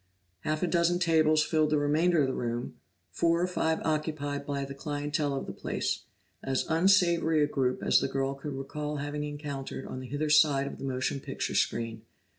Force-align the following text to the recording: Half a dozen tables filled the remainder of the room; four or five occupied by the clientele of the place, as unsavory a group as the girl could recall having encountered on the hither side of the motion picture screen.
Half 0.39 0.63
a 0.63 0.67
dozen 0.67 0.97
tables 0.97 1.43
filled 1.43 1.69
the 1.69 1.77
remainder 1.77 2.21
of 2.23 2.27
the 2.27 2.33
room; 2.33 2.79
four 3.11 3.39
or 3.39 3.45
five 3.45 3.79
occupied 3.85 4.47
by 4.47 4.65
the 4.65 4.73
clientele 4.73 5.35
of 5.35 5.45
the 5.45 5.53
place, 5.53 6.05
as 6.41 6.65
unsavory 6.67 7.43
a 7.43 7.47
group 7.47 7.83
as 7.83 7.99
the 7.99 8.07
girl 8.07 8.33
could 8.33 8.53
recall 8.55 8.95
having 8.95 9.23
encountered 9.23 9.85
on 9.85 9.99
the 9.99 10.07
hither 10.07 10.31
side 10.31 10.65
of 10.65 10.79
the 10.79 10.85
motion 10.85 11.19
picture 11.19 11.53
screen. 11.53 12.01